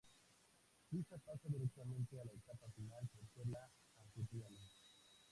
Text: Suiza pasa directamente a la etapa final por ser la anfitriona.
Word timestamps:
Suiza 0.89 1.15
pasa 1.25 1.47
directamente 1.47 2.19
a 2.19 2.25
la 2.25 2.31
etapa 2.31 2.65
final 2.75 3.07
por 3.13 3.23
ser 3.35 3.47
la 3.49 3.69
anfitriona. 3.99 4.57